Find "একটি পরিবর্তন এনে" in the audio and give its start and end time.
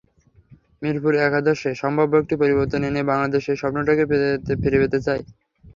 2.21-3.01